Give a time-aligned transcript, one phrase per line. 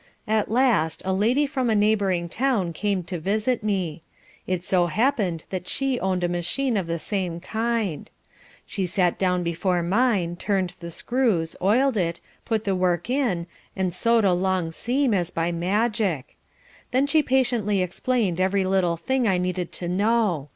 [0.27, 4.01] At last a lady from a neighbouring town came to visit me.
[4.47, 8.09] It so happened that she owned a machine of the same kind.
[8.65, 13.45] She sat down before mine, turned the screws, oiled it, put the work in,
[13.75, 16.35] and sewed a long seam as by magic.
[16.89, 20.49] Then she patiently explained every little thing I needed to know.